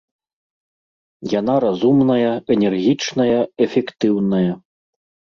Яна 1.39 1.55
разумная, 1.65 2.31
энергічная, 2.55 3.35
эфектыўная. 3.65 4.49